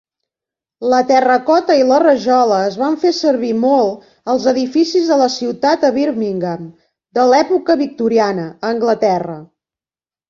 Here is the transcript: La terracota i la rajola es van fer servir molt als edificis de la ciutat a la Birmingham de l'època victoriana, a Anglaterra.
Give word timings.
La 0.91 1.01
terracota 1.09 1.73
i 1.79 1.83
la 1.89 1.99
rajola 2.03 2.57
es 2.69 2.77
van 2.83 2.95
fer 3.03 3.11
servir 3.17 3.51
molt 3.65 4.09
als 4.33 4.47
edificis 4.53 5.11
de 5.13 5.19
la 5.23 5.27
ciutat 5.37 5.85
a 5.85 5.93
la 5.95 5.95
Birmingham 5.99 6.67
de 7.19 7.31
l'època 7.35 7.79
victoriana, 7.85 8.51
a 8.55 8.75
Anglaterra. 8.79 9.39